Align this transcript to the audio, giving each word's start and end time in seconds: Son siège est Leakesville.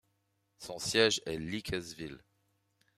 Son 0.57 0.79
siège 0.79 1.21
est 1.27 1.37
Leakesville. 1.37 2.23